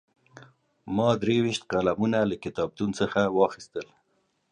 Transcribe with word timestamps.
ما 0.95 1.09
درې 1.21 1.37
ویشت 1.45 1.63
قلمونه 1.71 2.19
له 2.29 2.35
کتابتون 2.45 2.89
څخه 2.99 3.21
واخیستل. 3.37 3.85